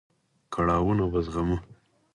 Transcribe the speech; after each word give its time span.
کړاوونه 0.53 1.05
به 1.11 1.19
زغمو. 1.25 1.57